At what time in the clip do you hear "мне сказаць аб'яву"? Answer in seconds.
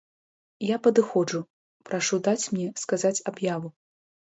2.51-3.77